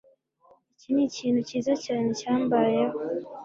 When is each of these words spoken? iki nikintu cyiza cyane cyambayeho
iki 0.73 0.89
nikintu 0.95 1.39
cyiza 1.47 1.73
cyane 1.83 2.07
cyambayeho 2.19 2.97